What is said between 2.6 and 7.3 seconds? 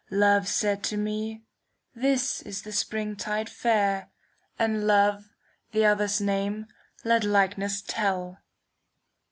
the Springtide fair. And Love, the other's name, let